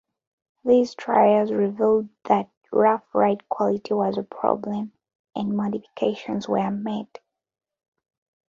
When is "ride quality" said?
3.13-3.93